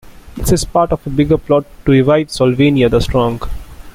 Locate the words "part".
0.65-0.91